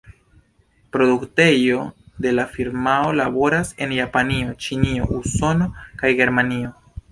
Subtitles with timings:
[0.95, 1.83] Produktejoj
[2.27, 5.71] de la firmao laboras en Japanio, Ĉinio, Usono
[6.03, 6.77] kaj Germanio.